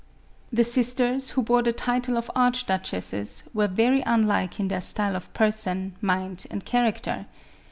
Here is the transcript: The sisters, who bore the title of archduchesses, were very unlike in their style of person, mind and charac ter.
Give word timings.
The 0.51 0.63
sisters, 0.63 1.29
who 1.29 1.43
bore 1.43 1.61
the 1.61 1.71
title 1.71 2.17
of 2.17 2.31
archduchesses, 2.35 3.43
were 3.53 3.67
very 3.67 4.01
unlike 4.03 4.59
in 4.59 4.67
their 4.67 4.81
style 4.81 5.15
of 5.15 5.31
person, 5.35 5.93
mind 6.01 6.47
and 6.49 6.65
charac 6.65 7.01
ter. 7.03 7.27